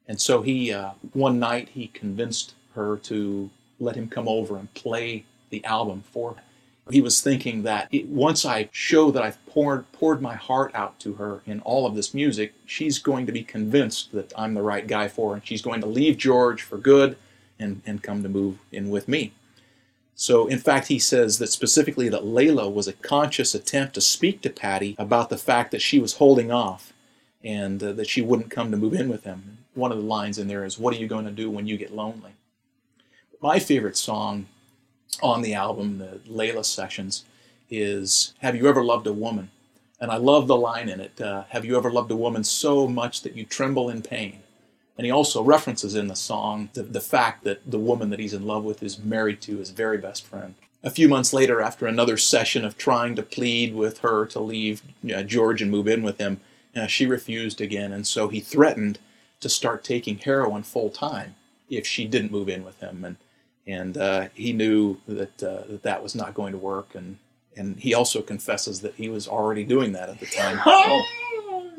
And 0.06 0.20
so 0.20 0.42
he, 0.42 0.70
uh, 0.70 0.90
one 1.14 1.38
night, 1.38 1.70
he 1.70 1.86
convinced 1.86 2.54
her 2.74 2.98
to 2.98 3.48
let 3.78 3.96
him 3.96 4.08
come 4.08 4.28
over 4.28 4.58
and 4.58 4.72
play 4.74 5.24
the 5.48 5.64
album 5.64 6.04
for 6.12 6.34
her 6.34 6.42
he 6.92 7.00
was 7.00 7.20
thinking 7.20 7.62
that 7.62 7.88
it, 7.92 8.06
once 8.06 8.44
I 8.44 8.68
show 8.72 9.10
that 9.10 9.22
I've 9.22 9.44
poured 9.46 9.90
poured 9.92 10.22
my 10.22 10.34
heart 10.34 10.74
out 10.74 10.98
to 11.00 11.14
her 11.14 11.42
in 11.46 11.60
all 11.60 11.86
of 11.86 11.94
this 11.94 12.14
music, 12.14 12.54
she's 12.66 12.98
going 12.98 13.26
to 13.26 13.32
be 13.32 13.42
convinced 13.42 14.12
that 14.12 14.32
I'm 14.36 14.54
the 14.54 14.62
right 14.62 14.86
guy 14.86 15.08
for 15.08 15.30
her, 15.30 15.34
and 15.36 15.46
she's 15.46 15.62
going 15.62 15.80
to 15.80 15.86
leave 15.86 16.16
George 16.16 16.62
for 16.62 16.78
good 16.78 17.16
and, 17.58 17.82
and 17.84 18.02
come 18.02 18.22
to 18.22 18.28
move 18.28 18.58
in 18.72 18.90
with 18.90 19.08
me. 19.08 19.32
So, 20.14 20.46
in 20.46 20.58
fact, 20.58 20.88
he 20.88 20.98
says 20.98 21.38
that 21.38 21.48
specifically 21.48 22.08
that 22.10 22.22
Layla 22.22 22.72
was 22.72 22.86
a 22.86 22.92
conscious 22.92 23.54
attempt 23.54 23.94
to 23.94 24.02
speak 24.02 24.42
to 24.42 24.50
Pattie 24.50 24.94
about 24.98 25.30
the 25.30 25.38
fact 25.38 25.70
that 25.70 25.80
she 25.80 25.98
was 25.98 26.14
holding 26.14 26.52
off 26.52 26.92
and 27.42 27.82
uh, 27.82 27.92
that 27.92 28.08
she 28.08 28.20
wouldn't 28.20 28.50
come 28.50 28.70
to 28.70 28.76
move 28.76 28.92
in 28.92 29.08
with 29.08 29.24
him. 29.24 29.58
One 29.74 29.92
of 29.92 29.98
the 29.98 30.04
lines 30.04 30.38
in 30.38 30.46
there 30.46 30.64
is, 30.64 30.78
What 30.78 30.94
are 30.94 30.98
you 30.98 31.06
going 31.06 31.24
to 31.24 31.30
do 31.30 31.50
when 31.50 31.66
you 31.66 31.78
get 31.78 31.94
lonely? 31.94 32.32
My 33.40 33.58
favorite 33.58 33.96
song 33.96 34.46
on 35.22 35.42
the 35.42 35.54
album, 35.54 35.98
the 35.98 36.20
Layla 36.28 36.64
sessions, 36.64 37.24
is 37.70 38.34
Have 38.40 38.56
You 38.56 38.68
Ever 38.68 38.82
Loved 38.82 39.06
a 39.06 39.12
Woman? 39.12 39.50
And 40.00 40.10
I 40.10 40.16
love 40.16 40.46
the 40.46 40.56
line 40.56 40.88
in 40.88 41.00
it 41.00 41.20
uh, 41.20 41.44
Have 41.50 41.64
you 41.64 41.76
ever 41.76 41.90
loved 41.90 42.10
a 42.10 42.16
woman 42.16 42.42
so 42.42 42.88
much 42.88 43.22
that 43.22 43.36
you 43.36 43.44
tremble 43.44 43.90
in 43.90 44.02
pain? 44.02 44.40
And 44.96 45.04
he 45.04 45.10
also 45.10 45.42
references 45.42 45.94
in 45.94 46.08
the 46.08 46.16
song 46.16 46.70
the, 46.72 46.82
the 46.82 47.00
fact 47.00 47.44
that 47.44 47.70
the 47.70 47.78
woman 47.78 48.10
that 48.10 48.18
he's 48.18 48.34
in 48.34 48.46
love 48.46 48.64
with 48.64 48.82
is 48.82 48.98
married 48.98 49.40
to 49.42 49.58
his 49.58 49.70
very 49.70 49.98
best 49.98 50.26
friend. 50.26 50.54
A 50.82 50.90
few 50.90 51.08
months 51.08 51.32
later, 51.34 51.60
after 51.60 51.86
another 51.86 52.16
session 52.16 52.64
of 52.64 52.78
trying 52.78 53.14
to 53.16 53.22
plead 53.22 53.74
with 53.74 53.98
her 53.98 54.24
to 54.26 54.40
leave 54.40 54.82
uh, 55.14 55.22
George 55.22 55.60
and 55.60 55.70
move 55.70 55.86
in 55.86 56.02
with 56.02 56.18
him, 56.18 56.40
uh, 56.74 56.86
she 56.86 57.04
refused 57.04 57.60
again, 57.60 57.92
and 57.92 58.06
so 58.06 58.28
he 58.28 58.40
threatened 58.40 58.98
to 59.40 59.48
start 59.48 59.84
taking 59.84 60.18
heroin 60.18 60.62
full 60.62 60.88
time 60.88 61.34
if 61.68 61.86
she 61.86 62.06
didn't 62.06 62.32
move 62.32 62.48
in 62.48 62.64
with 62.64 62.80
him. 62.80 63.04
And 63.04 63.16
and 63.66 63.96
uh, 63.96 64.28
he 64.34 64.52
knew 64.52 64.98
that, 65.06 65.42
uh, 65.42 65.62
that 65.68 65.82
that 65.82 66.02
was 66.02 66.14
not 66.14 66.34
going 66.34 66.52
to 66.52 66.58
work, 66.58 66.94
and 66.94 67.18
and 67.56 67.78
he 67.78 67.94
also 67.94 68.22
confesses 68.22 68.80
that 68.80 68.94
he 68.94 69.08
was 69.08 69.28
already 69.28 69.64
doing 69.64 69.92
that 69.92 70.08
at 70.08 70.20
the 70.20 70.26
time. 70.26 70.60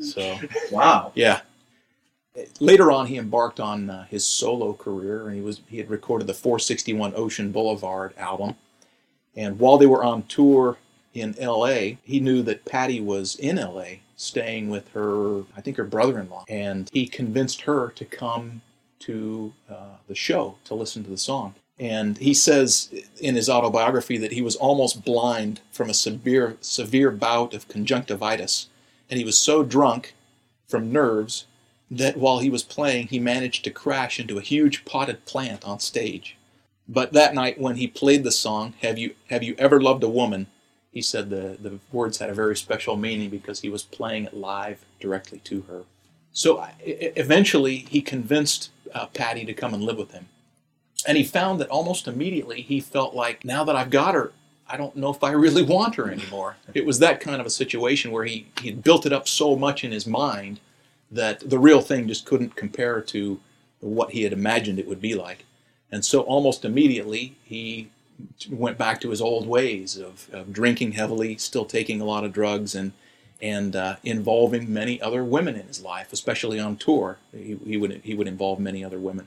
so 0.00 0.38
wow, 0.70 1.12
yeah. 1.14 1.40
Later 2.60 2.90
on, 2.90 3.06
he 3.06 3.18
embarked 3.18 3.60
on 3.60 3.90
uh, 3.90 4.06
his 4.06 4.26
solo 4.26 4.72
career, 4.72 5.26
and 5.26 5.36
he 5.36 5.42
was 5.42 5.60
he 5.68 5.78
had 5.78 5.90
recorded 5.90 6.26
the 6.26 6.34
461 6.34 7.12
Ocean 7.14 7.52
Boulevard 7.52 8.14
album. 8.16 8.56
And 9.34 9.58
while 9.58 9.78
they 9.78 9.86
were 9.86 10.04
on 10.04 10.24
tour 10.24 10.76
in 11.14 11.34
L.A., 11.38 11.98
he 12.04 12.20
knew 12.20 12.42
that 12.42 12.64
Pattie 12.64 13.00
was 13.00 13.34
in 13.36 13.58
L.A. 13.58 14.00
staying 14.16 14.68
with 14.68 14.88
her, 14.90 15.44
I 15.56 15.60
think 15.60 15.76
her 15.76 15.84
brother-in-law, 15.84 16.44
and 16.48 16.88
he 16.92 17.06
convinced 17.06 17.62
her 17.62 17.90
to 17.96 18.04
come 18.04 18.62
to 19.00 19.52
uh, 19.70 19.96
the 20.06 20.14
show 20.14 20.56
to 20.64 20.74
listen 20.74 21.02
to 21.04 21.10
the 21.10 21.18
song. 21.18 21.54
And 21.82 22.16
he 22.18 22.32
says 22.32 22.94
in 23.20 23.34
his 23.34 23.50
autobiography 23.50 24.16
that 24.18 24.30
he 24.30 24.40
was 24.40 24.54
almost 24.54 25.04
blind 25.04 25.60
from 25.72 25.90
a 25.90 25.94
severe, 25.94 26.56
severe 26.60 27.10
bout 27.10 27.54
of 27.54 27.66
conjunctivitis. 27.66 28.68
And 29.10 29.18
he 29.18 29.24
was 29.24 29.36
so 29.36 29.64
drunk 29.64 30.14
from 30.68 30.92
nerves 30.92 31.46
that 31.90 32.16
while 32.16 32.38
he 32.38 32.48
was 32.48 32.62
playing, 32.62 33.08
he 33.08 33.18
managed 33.18 33.64
to 33.64 33.70
crash 33.70 34.20
into 34.20 34.38
a 34.38 34.42
huge 34.42 34.84
potted 34.84 35.24
plant 35.24 35.64
on 35.64 35.80
stage. 35.80 36.36
But 36.88 37.12
that 37.14 37.34
night, 37.34 37.60
when 37.60 37.74
he 37.74 37.88
played 37.88 38.22
the 38.22 38.30
song, 38.30 38.74
Have 38.82 38.96
You, 38.96 39.16
Have 39.30 39.42
you 39.42 39.56
Ever 39.58 39.80
Loved 39.82 40.04
a 40.04 40.08
Woman? 40.08 40.46
he 40.92 41.02
said 41.02 41.30
the, 41.30 41.56
the 41.58 41.80
words 41.90 42.18
had 42.18 42.30
a 42.30 42.34
very 42.34 42.54
special 42.54 42.96
meaning 42.96 43.30
because 43.30 43.60
he 43.60 43.68
was 43.68 43.82
playing 43.82 44.26
it 44.26 44.34
live 44.34 44.84
directly 45.00 45.38
to 45.40 45.62
her. 45.62 45.82
So 46.32 46.64
eventually, 46.80 47.86
he 47.88 48.02
convinced 48.02 48.70
uh, 48.94 49.06
Pattie 49.06 49.46
to 49.46 49.54
come 49.54 49.74
and 49.74 49.82
live 49.82 49.96
with 49.96 50.12
him. 50.12 50.28
And 51.06 51.18
he 51.18 51.24
found 51.24 51.60
that 51.60 51.68
almost 51.68 52.06
immediately 52.06 52.62
he 52.62 52.80
felt 52.80 53.14
like, 53.14 53.44
now 53.44 53.64
that 53.64 53.76
I've 53.76 53.90
got 53.90 54.14
her, 54.14 54.32
I 54.68 54.76
don't 54.76 54.96
know 54.96 55.10
if 55.10 55.22
I 55.22 55.32
really 55.32 55.62
want 55.62 55.96
her 55.96 56.10
anymore. 56.10 56.56
It 56.72 56.86
was 56.86 56.98
that 57.00 57.20
kind 57.20 57.40
of 57.40 57.46
a 57.46 57.50
situation 57.50 58.12
where 58.12 58.24
he, 58.24 58.46
he 58.60 58.68
had 58.68 58.82
built 58.82 59.04
it 59.04 59.12
up 59.12 59.28
so 59.28 59.56
much 59.56 59.84
in 59.84 59.92
his 59.92 60.06
mind 60.06 60.60
that 61.10 61.50
the 61.50 61.58
real 61.58 61.80
thing 61.80 62.08
just 62.08 62.24
couldn't 62.24 62.56
compare 62.56 63.00
to 63.00 63.40
what 63.80 64.12
he 64.12 64.22
had 64.22 64.32
imagined 64.32 64.78
it 64.78 64.86
would 64.86 65.00
be 65.00 65.14
like. 65.14 65.44
And 65.90 66.04
so 66.04 66.20
almost 66.20 66.64
immediately 66.64 67.36
he 67.44 67.90
went 68.50 68.78
back 68.78 69.00
to 69.00 69.10
his 69.10 69.20
old 69.20 69.46
ways 69.46 69.98
of, 69.98 70.28
of 70.32 70.52
drinking 70.52 70.92
heavily, 70.92 71.36
still 71.36 71.64
taking 71.64 72.00
a 72.00 72.04
lot 72.04 72.24
of 72.24 72.32
drugs, 72.32 72.74
and 72.74 72.92
and 73.42 73.74
uh, 73.74 73.96
involving 74.04 74.72
many 74.72 75.02
other 75.02 75.24
women 75.24 75.56
in 75.56 75.66
his 75.66 75.82
life, 75.82 76.12
especially 76.12 76.60
on 76.60 76.76
tour. 76.76 77.18
He, 77.32 77.58
he 77.64 77.76
would 77.76 78.00
he 78.04 78.14
would 78.14 78.28
involve 78.28 78.60
many 78.60 78.84
other 78.84 78.98
women. 78.98 79.26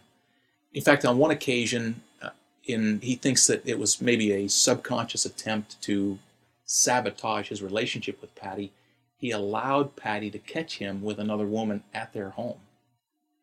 In 0.75 0.82
fact, 0.82 1.05
on 1.05 1.17
one 1.17 1.32
occasion, 1.32 2.01
uh, 2.22 2.32
in 2.65 3.00
he 3.01 3.15
thinks 3.15 3.48
that 3.48 3.65
it 3.65 3.79
was 3.79 4.01
maybe 4.01 4.34
a 4.34 4.50
subconscious 4.50 5.25
attempt 5.25 5.82
to 5.84 6.20
sabotage 6.65 7.48
his 7.48 7.63
relationship 7.63 8.20
with 8.20 8.36
Pattie. 8.36 8.74
He 9.17 9.32
allowed 9.32 9.96
Pattie 9.96 10.29
to 10.32 10.38
catch 10.38 10.77
him 10.79 11.01
with 11.01 11.17
another 11.17 11.46
woman 11.46 11.84
at 11.94 12.12
their 12.12 12.32
home. 12.32 12.58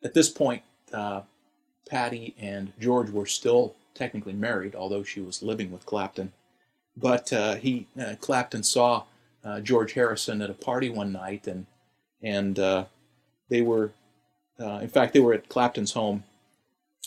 At 0.03 0.13
this 0.13 0.29
point, 0.29 0.61
uh, 0.93 1.21
Pattie 1.89 2.35
and 2.39 2.71
George 2.79 3.09
were 3.09 3.25
still 3.25 3.73
technically 3.95 4.33
married, 4.33 4.75
although 4.75 5.03
she 5.03 5.19
was 5.19 5.41
living 5.41 5.71
with 5.71 5.87
Clapton. 5.87 6.33
But 6.95 7.33
uh, 7.33 7.55
he 7.55 7.87
uh, 7.99 8.13
Clapton 8.21 8.61
saw 8.61 9.05
uh, 9.43 9.59
George 9.59 9.93
Harrison 9.93 10.43
at 10.43 10.51
a 10.51 10.53
party 10.53 10.89
one 10.89 11.11
night, 11.11 11.47
and 11.47 11.65
and 12.21 12.55
they 13.49 13.63
were, 13.63 13.91
in 14.59 14.87
fact, 14.87 15.13
they 15.13 15.19
were 15.19 15.33
at 15.33 15.49
Clapton's 15.49 15.93
home, 15.93 16.23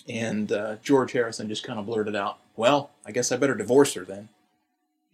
and 0.09 0.53
uh, 0.53 0.77
George 0.83 1.13
Harrison 1.13 1.49
just 1.49 1.65
kind 1.65 1.79
of 1.79 1.87
blurted 1.87 2.17
out, 2.17 2.39
"Well, 2.57 2.91
I 3.05 3.13
guess 3.13 3.33
I 3.33 3.37
better 3.37 3.55
divorce 3.55 3.95
her 3.95 4.05
then." 4.05 4.29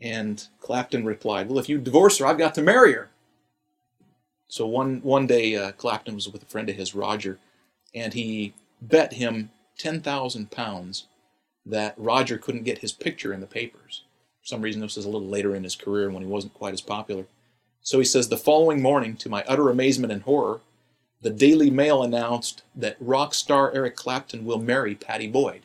And 0.01 0.47
Clapton 0.61 1.05
replied, 1.05 1.49
"Well, 1.49 1.59
if 1.59 1.69
you 1.69 1.79
divorce 1.79 2.19
her, 2.19 2.27
I've 2.27 2.39
got 2.39 2.55
to 2.57 2.63
marry 2.63 2.93
her." 2.95 3.11
So 4.49 4.67
one 4.67 5.01
one 5.03 5.27
day, 5.27 5.57
uh, 5.57 5.73
Clapton 5.73 6.15
was 6.15 6.29
with 6.29 6.43
a 6.43 6.47
friend 6.47 6.69
of 6.69 6.77
his, 6.77 6.95
Roger, 6.95 7.39
and 7.95 8.13
he 8.13 8.55
bet 8.81 9.15
him 9.15 9.51
ten 9.79 10.01
thousand 10.01 10.51
pounds 10.51 11.07
that 11.65 11.95
Roger 11.97 12.39
couldn't 12.39 12.65
get 12.65 12.79
his 12.79 12.93
picture 12.93 13.33
in 13.33 13.41
the 13.41 13.47
papers. 13.47 14.03
For 14.41 14.49
some 14.49 14.63
reason, 14.63 14.81
this 14.81 14.97
was 14.97 15.05
a 15.05 15.09
little 15.09 15.29
later 15.29 15.55
in 15.55 15.63
his 15.63 15.77
career 15.77 16.11
when 16.11 16.23
he 16.23 16.29
wasn't 16.29 16.55
quite 16.55 16.75
as 16.75 16.81
popular. 16.81 17.27
So 17.81 17.99
he 17.99 18.05
says, 18.05 18.29
the 18.29 18.37
following 18.37 18.83
morning, 18.83 19.17
to 19.17 19.29
my 19.29 19.45
utter 19.47 19.71
amazement 19.71 20.13
and 20.13 20.23
horror, 20.23 20.61
the 21.23 21.31
Daily 21.31 21.71
Mail 21.71 22.03
announced 22.03 22.63
that 22.75 22.97
rock 23.01 23.33
star 23.33 23.73
Eric 23.73 23.97
Clapton 23.97 24.45
will 24.45 24.59
marry 24.59 24.95
Pattie 24.95 25.29
Boyd. 25.29 25.63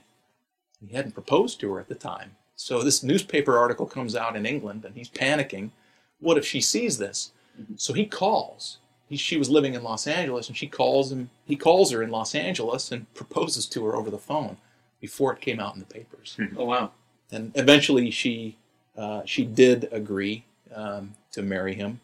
He 0.86 0.96
hadn't 0.96 1.14
proposed 1.14 1.60
to 1.60 1.74
her 1.74 1.80
at 1.80 1.90
the 1.90 1.96
time. 1.96 2.36
So 2.56 2.82
this 2.82 3.04
newspaper 3.04 3.58
article 3.58 3.86
comes 3.86 4.16
out 4.16 4.36
in 4.36 4.46
England, 4.46 4.86
and 4.86 4.96
he's 4.96 5.10
panicking. 5.10 5.72
What 6.20 6.38
if 6.38 6.46
she 6.46 6.62
sees 6.62 6.98
this? 6.98 7.32
So 7.76 7.94
he 7.94 8.06
calls. 8.06 8.78
He, 9.10 9.18
she 9.18 9.38
was 9.38 9.50
living 9.50 9.74
in 9.74 9.84
Los 9.84 10.06
Angeles, 10.06 10.48
and 10.48 10.58
she 10.58 10.68
calls 10.68 11.12
him. 11.12 11.30
He 11.46 11.56
calls 11.56 11.92
her 11.92 12.04
in 12.04 12.12
Los 12.12 12.36
Angeles 12.36 12.92
and 12.92 13.12
proposes 13.14 13.66
to 13.68 13.86
her 13.86 13.96
over 13.96 14.10
the 14.10 14.18
phone 14.18 14.58
before 15.00 15.34
it 15.34 15.42
came 15.42 15.60
out 15.60 15.74
in 15.74 15.80
the 15.80 15.86
papers. 15.86 16.38
Oh 16.58 16.66
wow. 16.66 16.92
and 17.32 17.52
eventually, 17.56 18.12
she 18.12 18.58
uh, 18.96 19.22
she 19.26 19.44
did 19.46 19.88
agree 19.92 20.44
um, 20.74 21.14
to 21.32 21.42
marry 21.42 21.74
him, 21.74 22.00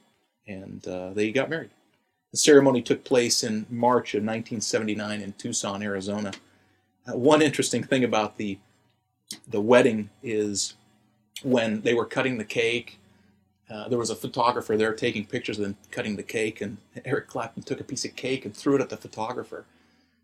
and 0.48 0.88
uh, 0.88 1.12
they 1.13 1.31
got 1.31 1.50
married. 1.50 1.72
The 2.33 2.37
ceremony 2.37 2.81
took 2.81 3.03
place 3.03 3.43
in 3.43 3.67
March 3.69 4.15
of 4.15 4.23
1979 4.23 5.21
in 5.21 5.33
Tucson, 5.33 5.83
Arizona. 5.83 6.31
Uh, 7.07 7.15
one 7.15 7.43
interesting 7.43 7.83
thing 7.83 8.03
about 8.03 8.37
the 8.37 8.57
the 9.47 9.61
wedding 9.61 10.09
is 10.23 10.73
when 11.43 11.81
they 11.81 11.93
were 11.93 12.05
cutting 12.05 12.39
the 12.39 12.43
cake. 12.43 12.99
Uh, 13.69 13.87
there 13.87 13.99
was 13.99 14.09
a 14.09 14.15
photographer 14.15 14.75
there 14.75 14.95
taking 14.95 15.27
pictures 15.27 15.57
them 15.57 15.77
cutting 15.91 16.15
the 16.15 16.23
cake, 16.23 16.59
and 16.59 16.77
Eric 17.05 17.27
Clapton 17.27 17.61
took 17.61 17.79
a 17.79 17.83
piece 17.83 18.03
of 18.03 18.15
cake 18.15 18.45
and 18.45 18.57
threw 18.57 18.75
it 18.75 18.81
at 18.81 18.89
the 18.89 18.97
photographer, 18.97 19.65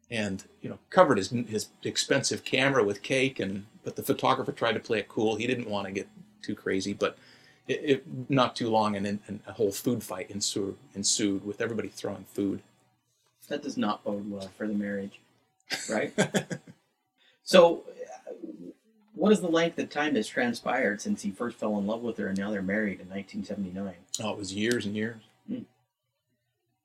and 0.09 0.45
you 0.63 0.69
know 0.69 0.79
covered 0.89 1.19
his 1.19 1.29
his 1.29 1.67
expensive 1.83 2.43
camera 2.43 2.83
with 2.83 3.03
cake. 3.03 3.39
And 3.39 3.67
but 3.83 3.95
the 3.95 4.03
photographer 4.03 4.51
tried 4.51 4.73
to 4.73 4.79
play 4.79 4.97
it 4.97 5.07
cool. 5.07 5.35
He 5.35 5.45
didn't 5.45 5.69
want 5.69 5.85
to 5.85 5.93
get 5.93 6.07
too 6.41 6.55
crazy, 6.55 6.93
but 6.93 7.19
it, 7.69 7.81
it 7.83 8.29
not 8.29 8.55
too 8.55 8.69
long, 8.69 8.95
and, 8.95 9.05
and 9.05 9.39
a 9.47 9.53
whole 9.53 9.71
food 9.71 10.03
fight 10.03 10.29
ensued, 10.31 10.75
ensued 10.95 11.45
with 11.45 11.61
everybody 11.61 11.87
throwing 11.87 12.25
food. 12.25 12.61
That 13.47 13.63
does 13.63 13.77
not 13.77 14.03
bode 14.03 14.29
well 14.29 14.49
for 14.57 14.67
the 14.67 14.73
marriage, 14.73 15.19
right? 15.89 16.11
so, 17.43 17.83
uh, 18.27 18.33
what 19.13 19.31
is 19.31 19.41
the 19.41 19.47
length 19.47 19.77
of 19.79 19.89
time 19.89 20.15
that's 20.15 20.27
transpired 20.27 21.01
since 21.01 21.21
he 21.21 21.31
first 21.31 21.57
fell 21.57 21.77
in 21.77 21.85
love 21.85 22.01
with 22.01 22.17
her 22.17 22.27
and 22.27 22.37
now 22.37 22.51
they're 22.51 22.61
married 22.61 22.99
in 22.99 23.09
1979? 23.09 23.93
Oh, 24.21 24.31
it 24.31 24.37
was 24.37 24.53
years 24.53 24.85
and 24.85 24.95
years. 24.95 25.21
Hmm. 25.47 25.63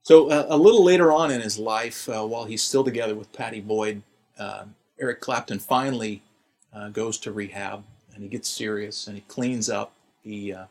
So 0.03 0.31
uh, 0.31 0.47
a 0.49 0.57
little 0.57 0.85
later 0.85 1.13
on 1.13 1.31
in 1.31 1.41
his 1.41 1.59
life, 1.59 2.09
uh, 2.09 2.27
while 2.27 2.45
he's 2.45 2.63
still 2.63 2.85
together 2.85 3.15
with 3.15 3.33
Pattie 3.33 3.61
Boyd, 3.61 4.03
uh, 4.39 4.65
Eric 4.99 5.21
Clapton 5.21 5.59
finally 5.59 6.23
uh, 6.75 6.89
goes 6.89 7.19
to 7.19 7.33
rehab 7.33 7.85
and 8.15 8.23
he 8.23 8.29
gets 8.29 8.49
serious 8.49 9.07
and 9.07 9.17
he 9.17 9.23
cleans 9.23 9.71
up. 9.71 9.93
He 10.23 10.53
uh, 10.53 10.65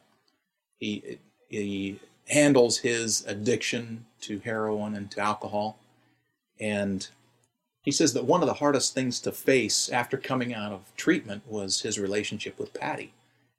he 0.84 1.20
he 1.48 2.00
handles 2.28 2.80
his 2.80 3.26
addiction 3.26 4.06
to 4.22 4.40
heroin 4.40 4.96
and 4.96 5.12
to 5.12 5.20
alcohol, 5.22 5.78
and 6.60 7.10
he 7.84 7.92
says 7.92 8.14
that 8.14 8.26
one 8.26 8.42
of 8.42 8.48
the 8.48 8.62
hardest 8.64 8.94
things 8.94 9.20
to 9.20 9.32
face 9.32 9.90
after 9.90 10.18
coming 10.18 10.54
out 10.54 10.72
of 10.72 10.92
treatment 10.96 11.44
was 11.46 11.82
his 11.82 12.00
relationship 12.00 12.58
with 12.58 12.74
Patty, 12.74 13.12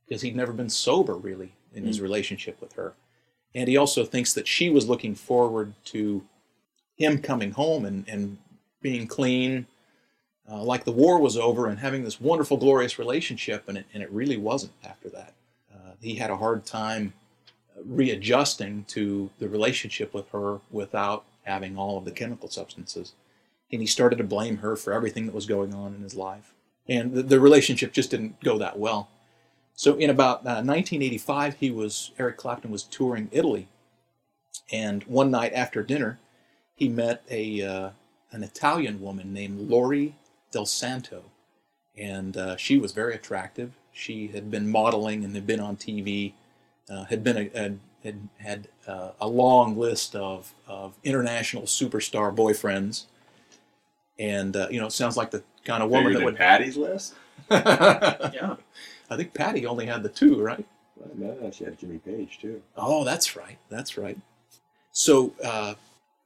because 0.06 0.22
he'd 0.22 0.36
never 0.36 0.52
been 0.52 0.70
sober 0.70 1.14
really 1.14 1.52
in 1.74 1.84
his 1.84 2.00
relationship 2.00 2.60
with 2.60 2.72
her. 2.74 2.94
And 3.54 3.68
he 3.68 3.76
also 3.76 4.04
thinks 4.04 4.32
that 4.32 4.48
she 4.48 4.70
was 4.70 4.88
looking 4.88 5.14
forward 5.14 5.74
to 5.86 6.24
him 6.96 7.20
coming 7.20 7.52
home 7.52 7.84
and, 7.84 8.04
and 8.08 8.38
being 8.80 9.06
clean, 9.06 9.66
uh, 10.50 10.62
like 10.62 10.84
the 10.84 10.92
war 10.92 11.18
was 11.20 11.36
over, 11.36 11.66
and 11.66 11.78
having 11.78 12.02
this 12.04 12.20
wonderful, 12.20 12.56
glorious 12.56 12.98
relationship. 12.98 13.68
And 13.68 13.78
it, 13.78 13.86
and 13.92 14.02
it 14.02 14.10
really 14.10 14.38
wasn't 14.38 14.72
after 14.84 15.08
that. 15.10 15.34
Uh, 15.94 15.96
he 16.00 16.16
had 16.16 16.30
a 16.30 16.36
hard 16.36 16.64
time 16.64 17.14
readjusting 17.84 18.84
to 18.84 19.30
the 19.38 19.48
relationship 19.48 20.14
with 20.14 20.28
her 20.30 20.60
without 20.70 21.24
having 21.42 21.76
all 21.76 21.98
of 21.98 22.04
the 22.04 22.10
chemical 22.10 22.48
substances. 22.48 23.12
And 23.70 23.80
he 23.80 23.86
started 23.86 24.16
to 24.16 24.24
blame 24.24 24.58
her 24.58 24.76
for 24.76 24.92
everything 24.92 25.26
that 25.26 25.34
was 25.34 25.46
going 25.46 25.74
on 25.74 25.94
in 25.94 26.02
his 26.02 26.14
life. 26.14 26.54
And 26.88 27.12
the, 27.12 27.22
the 27.22 27.40
relationship 27.40 27.92
just 27.92 28.10
didn't 28.10 28.40
go 28.40 28.58
that 28.58 28.78
well. 28.78 29.08
So 29.74 29.96
in 29.96 30.10
about 30.10 30.40
uh, 30.40 30.62
1985, 30.62 31.56
he 31.56 31.70
was 31.70 32.12
Eric 32.18 32.36
Clapton 32.36 32.70
was 32.70 32.84
touring 32.84 33.28
Italy, 33.32 33.68
and 34.70 35.02
one 35.04 35.30
night 35.32 35.52
after 35.52 35.82
dinner, 35.82 36.20
he 36.76 36.88
met 36.88 37.24
a 37.28 37.62
uh, 37.62 37.90
an 38.30 38.44
Italian 38.44 39.00
woman 39.00 39.32
named 39.32 39.68
Lori 39.68 40.14
Del 40.52 40.66
Santo, 40.66 41.24
and 41.96 42.36
uh, 42.36 42.56
she 42.56 42.78
was 42.78 42.92
very 42.92 43.14
attractive. 43.14 43.72
She 43.94 44.28
had 44.28 44.50
been 44.50 44.68
modeling 44.68 45.24
and 45.24 45.34
had 45.34 45.46
been 45.46 45.60
on 45.60 45.76
TV, 45.76 46.32
uh, 46.90 47.04
had 47.04 47.24
been 47.24 47.36
a, 47.38 47.50
a 47.54 47.74
had 48.02 48.28
had 48.38 48.68
uh, 48.86 49.10
a 49.20 49.26
long 49.26 49.78
list 49.78 50.14
of 50.14 50.52
of 50.66 50.94
international 51.04 51.62
superstar 51.62 52.34
boyfriends, 52.34 53.04
and 54.18 54.54
uh, 54.56 54.68
you 54.70 54.78
know, 54.80 54.86
it 54.86 54.92
sounds 54.92 55.16
like 55.16 55.30
the 55.30 55.42
kind 55.64 55.82
of 55.82 55.88
woman 55.90 56.08
Bigger 56.08 56.14
that 56.14 56.18
than 56.18 56.24
would. 56.26 56.36
Pattie's 56.36 56.76
list? 56.76 57.14
Yeah. 57.50 58.56
I 59.10 59.16
think 59.16 59.34
Pattie 59.34 59.66
only 59.66 59.86
had 59.86 60.02
the 60.02 60.08
two, 60.08 60.40
right? 60.40 60.64
Well, 60.96 61.36
no, 61.40 61.50
she 61.50 61.64
had 61.64 61.78
Jimmy 61.78 61.98
Page 61.98 62.38
too. 62.40 62.62
Oh, 62.76 63.04
that's 63.04 63.36
right. 63.36 63.58
That's 63.68 63.98
right. 63.98 64.18
So 64.92 65.34
uh, 65.44 65.74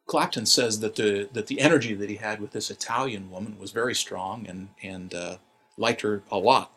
Clapton 0.07 0.47
says 0.47 0.81
that 0.81 0.95
the 0.97 1.29
that 1.33 1.49
the 1.49 1.61
energy 1.61 1.95
that 1.95 2.09
he 2.09 2.17
had 2.17 2.41
with 2.41 2.53
this 2.53 2.71
Italian 2.71 3.31
woman 3.31 3.59
was 3.59 3.73
very 3.73 3.95
strong 3.95 4.47
and 4.47 4.69
and 4.83 5.15
uh, 5.15 5.37
liked 5.77 6.03
her 6.03 6.23
a 6.31 6.39
lot. 6.39 6.71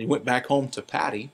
He 0.00 0.06
went 0.06 0.24
back 0.24 0.46
home 0.46 0.68
to 0.68 0.82
Pattie 0.82 1.30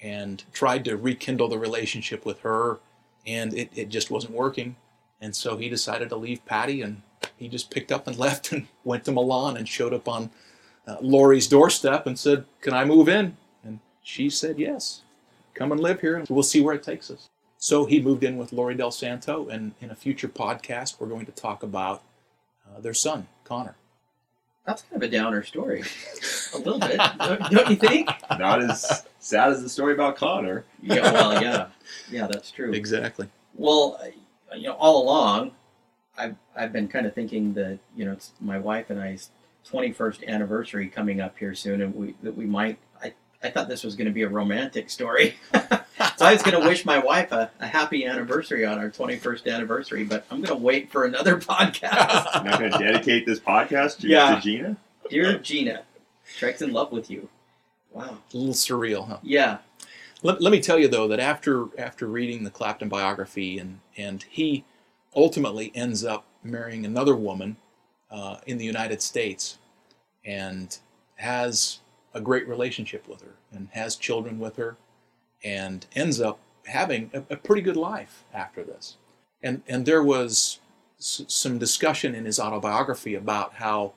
and 0.00 0.42
tried 0.52 0.84
to 0.84 0.96
rekindle 0.96 1.48
the 1.48 1.58
relationship 1.58 2.24
with 2.24 2.40
her, 2.40 2.78
and 3.26 3.54
it, 3.54 3.70
it 3.74 3.88
just 3.88 4.10
wasn't 4.10 4.34
working. 4.34 4.76
And 5.20 5.34
so 5.34 5.56
he 5.56 5.68
decided 5.68 6.10
to 6.10 6.16
leave 6.16 6.44
Pattie, 6.44 6.82
and 6.82 7.02
he 7.36 7.48
just 7.48 7.70
picked 7.70 7.90
up 7.90 8.06
and 8.06 8.18
left 8.26 8.52
and 8.52 8.68
went 8.84 9.04
to 9.06 9.12
Milan 9.12 9.56
and 9.56 9.68
showed 9.68 9.94
up 9.94 10.08
on 10.08 10.30
uh, 10.86 10.96
Lori's 11.00 11.48
doorstep 11.48 12.06
and 12.06 12.18
said, 12.18 12.44
"Can 12.60 12.74
I 12.74 12.84
move 12.84 13.08
in?" 13.08 13.36
And 13.64 13.80
she 14.02 14.30
said, 14.30 14.58
"Yes." 14.58 15.02
come 15.56 15.72
and 15.72 15.80
live 15.80 16.00
here 16.00 16.16
and 16.16 16.28
we'll 16.28 16.42
see 16.42 16.60
where 16.60 16.74
it 16.74 16.82
takes 16.82 17.10
us. 17.10 17.28
So 17.58 17.86
he 17.86 18.00
moved 18.00 18.22
in 18.22 18.36
with 18.36 18.52
Lori 18.52 18.74
Del 18.74 18.90
Santo, 18.90 19.48
and 19.48 19.74
in 19.80 19.90
a 19.90 19.94
future 19.94 20.28
podcast, 20.28 21.00
we're 21.00 21.08
going 21.08 21.24
to 21.26 21.32
talk 21.32 21.62
about 21.62 22.02
uh, 22.68 22.80
their 22.80 22.94
son, 22.94 23.26
Connor. 23.44 23.76
That's 24.66 24.82
kind 24.82 25.02
of 25.02 25.08
a 25.08 25.12
downer 25.12 25.44
story. 25.44 25.84
A 26.54 26.58
little 26.58 26.80
bit, 26.80 27.00
don't, 27.18 27.50
don't 27.50 27.70
you 27.70 27.76
think? 27.76 28.08
Not 28.36 28.62
as 28.62 29.04
sad 29.20 29.50
as 29.50 29.62
the 29.62 29.68
story 29.68 29.94
about 29.94 30.16
Connor. 30.16 30.64
Yeah, 30.82 31.12
well, 31.12 31.40
yeah. 31.40 31.68
Yeah, 32.10 32.26
that's 32.26 32.50
true. 32.50 32.72
Exactly. 32.72 33.28
Well, 33.54 34.00
you 34.54 34.64
know, 34.64 34.74
all 34.74 35.02
along, 35.02 35.52
I've 36.18 36.34
I've 36.56 36.72
been 36.72 36.88
kind 36.88 37.06
of 37.06 37.14
thinking 37.14 37.54
that 37.54 37.78
you 37.94 38.04
know 38.04 38.12
it's 38.12 38.32
my 38.40 38.58
wife 38.58 38.90
and 38.90 39.00
I's 39.00 39.30
twenty 39.64 39.92
first 39.92 40.24
anniversary 40.24 40.88
coming 40.88 41.20
up 41.20 41.38
here 41.38 41.54
soon, 41.54 41.80
and 41.80 41.94
we 41.94 42.14
that 42.22 42.36
we 42.36 42.46
might. 42.46 42.78
I 43.42 43.48
I 43.48 43.50
thought 43.50 43.68
this 43.68 43.84
was 43.84 43.94
going 43.96 44.06
to 44.06 44.12
be 44.12 44.22
a 44.22 44.28
romantic 44.28 44.90
story, 44.90 45.36
so 45.54 46.24
I 46.24 46.32
was 46.32 46.42
going 46.42 46.60
to 46.60 46.66
wish 46.66 46.84
my 46.84 46.98
wife 46.98 47.32
a, 47.32 47.50
a 47.60 47.66
happy 47.66 48.04
anniversary 48.06 48.64
on 48.64 48.78
our 48.78 48.90
twenty 48.90 49.16
first 49.16 49.46
anniversary, 49.46 50.04
but 50.04 50.24
I'm 50.30 50.40
going 50.42 50.56
to 50.58 50.62
wait 50.64 50.90
for 50.90 51.04
another 51.04 51.36
podcast. 51.40 52.26
I'm 52.34 52.44
not 52.46 52.58
going 52.58 52.72
to 52.72 52.78
dedicate 52.78 53.26
this 53.26 53.38
podcast 53.40 53.98
to, 53.98 54.08
Yeah. 54.08 54.34
to 54.36 54.40
Gina. 54.40 54.76
Dear 55.10 55.38
Gina, 55.38 55.82
Treg's 56.36 56.62
in 56.62 56.72
love 56.72 56.90
with 56.92 57.10
you. 57.10 57.28
Wow. 57.92 58.18
A 58.32 58.36
little 58.36 58.52
surreal, 58.54 59.06
huh? 59.08 59.18
Yeah. 59.22 59.58
Let, 60.22 60.40
let 60.40 60.50
me 60.50 60.60
tell 60.60 60.78
you 60.78 60.88
though 60.88 61.06
that 61.08 61.20
after 61.20 61.66
after 61.78 62.06
reading 62.06 62.42
the 62.44 62.50
Clapton 62.50 62.88
biography 62.88 63.58
and 63.58 63.80
and 63.96 64.24
he 64.28 64.64
ultimately 65.14 65.70
ends 65.74 66.04
up 66.04 66.24
marrying 66.42 66.84
another 66.84 67.14
woman 67.14 67.56
uh, 68.10 68.38
in 68.46 68.58
the 68.58 68.64
United 68.64 69.00
States 69.02 69.58
and 70.24 70.78
has 71.16 71.78
a 72.16 72.20
great 72.20 72.48
relationship 72.48 73.06
with 73.06 73.20
her 73.20 73.34
and 73.52 73.68
has 73.72 73.94
children 73.96 74.38
with 74.38 74.56
her 74.56 74.76
and 75.44 75.86
ends 75.94 76.20
up 76.20 76.38
having 76.64 77.10
a, 77.12 77.22
a 77.34 77.36
pretty 77.36 77.62
good 77.62 77.76
life 77.76 78.24
after 78.32 78.64
this. 78.64 78.96
And 79.42 79.62
and 79.68 79.84
there 79.84 80.02
was 80.02 80.60
s- 80.98 81.22
some 81.28 81.58
discussion 81.58 82.14
in 82.14 82.24
his 82.24 82.40
autobiography 82.40 83.14
about 83.14 83.52
how, 83.54 83.92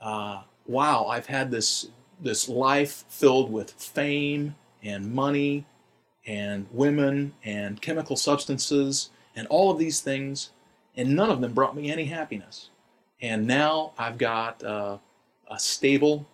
uh, 0.00 0.42
wow, 0.66 1.06
I've 1.06 1.26
had 1.26 1.50
this 1.50 1.88
this 2.20 2.48
life 2.48 3.04
filled 3.08 3.52
with 3.52 3.70
fame 3.72 4.54
and 4.82 5.12
money 5.12 5.66
and 6.26 6.66
women 6.72 7.34
and 7.44 7.82
chemical 7.82 8.16
substances 8.16 9.10
and 9.36 9.46
all 9.48 9.70
of 9.70 9.78
these 9.78 10.00
things, 10.00 10.50
and 10.96 11.14
none 11.14 11.30
of 11.30 11.40
them 11.42 11.52
brought 11.52 11.76
me 11.76 11.92
any 11.92 12.06
happiness. 12.06 12.70
And 13.20 13.46
now 13.46 13.92
I've 13.98 14.16
got 14.16 14.62
uh, 14.64 14.96
a 15.50 15.58
stable 15.58 16.26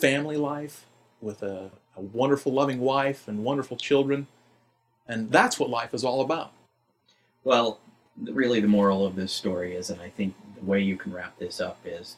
family 0.00 0.36
life 0.36 0.86
with 1.20 1.42
a, 1.42 1.70
a 1.96 2.00
wonderful, 2.00 2.52
loving 2.52 2.80
wife 2.80 3.28
and 3.28 3.44
wonderful 3.44 3.76
children. 3.76 4.26
And 5.06 5.30
that's 5.30 5.58
what 5.58 5.70
life 5.70 5.92
is 5.92 6.04
all 6.04 6.20
about. 6.20 6.52
Well, 7.44 7.80
really, 8.22 8.60
the 8.60 8.68
moral 8.68 9.06
of 9.06 9.16
this 9.16 9.32
story 9.32 9.74
is, 9.74 9.90
and 9.90 10.00
I 10.00 10.08
think 10.08 10.34
the 10.58 10.64
way 10.64 10.80
you 10.80 10.96
can 10.96 11.12
wrap 11.12 11.38
this 11.38 11.60
up 11.60 11.78
is 11.84 12.16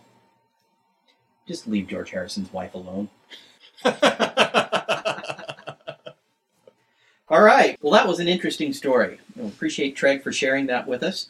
just 1.47 1.67
leave 1.67 1.89
George 1.89 2.11
Harrison's 2.11 2.53
wife 2.53 2.75
alone. 2.75 3.09
All 7.29 7.41
right. 7.41 7.79
Well, 7.81 7.93
that 7.93 8.07
was 8.07 8.21
an 8.21 8.29
interesting 8.29 8.73
story. 8.73 9.19
I 9.41 9.47
appreciate 9.47 9.97
Treg 9.97 10.23
for 10.23 10.33
sharing 10.33 10.67
that 10.67 10.87
with 10.87 11.03
us. 11.03 11.29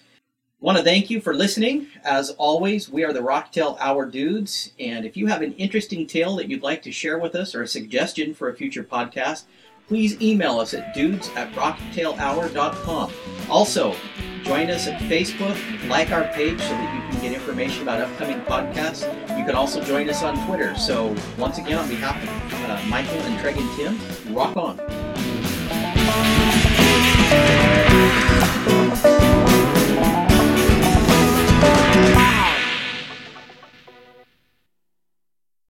Want 0.63 0.79
to 0.79 0.85
thank 0.85 1.11
you 1.11 1.21
for 1.21 1.35
listening. 1.35 1.89
As 2.05 2.31
always, 2.39 2.89
we 2.89 3.03
are 3.03 3.13
the 3.13 3.19
Rocktail 3.19 3.77
Hour 3.81 4.07
Dudes, 4.07 4.71
and 4.79 5.05
if 5.05 5.17
you 5.17 5.27
have 5.27 5.43
an 5.43 5.55
interesting 5.55 6.07
tale 6.07 6.37
that 6.37 6.49
you'd 6.49 6.63
like 6.63 6.83
to 6.83 6.93
share 6.93 7.19
with 7.19 7.35
us 7.35 7.57
or 7.57 7.63
a 7.63 7.67
suggestion 7.67 8.33
for 8.33 8.49
a 8.49 8.55
future 8.55 8.85
podcast, 8.85 9.43
please 9.89 10.23
email 10.23 10.61
us 10.61 10.73
at 10.73 10.95
dudes 10.95 11.29
at 11.31 11.51
rocktailhour.com. 11.55 13.13
Also, 13.51 13.97
join 14.45 14.71
us 14.71 14.87
at 14.87 15.01
Facebook, 15.01 15.59
like 15.89 16.13
our 16.13 16.29
page 16.29 16.61
so 16.61 16.69
that 16.69 16.95
you 16.95 17.01
can 17.11 17.21
get 17.21 17.33
information 17.33 17.83
about 17.83 18.01
upcoming 18.01 18.41
podcasts. 18.43 19.03
You 19.37 19.45
can 19.45 19.57
also 19.57 19.83
join 19.83 20.09
us 20.09 20.23
on 20.23 20.47
Twitter. 20.47 20.77
So, 20.77 21.13
once 21.39 21.59
again, 21.59 21.79
on 21.79 21.89
behalf 21.89 22.23
of 22.23 22.71
uh, 22.71 22.81
Michael 22.89 23.19
and 23.23 23.37
Treg 23.41 23.57
and 23.59 23.77
Tim, 23.77 23.99
rock 24.33 24.57
on. 24.57 24.79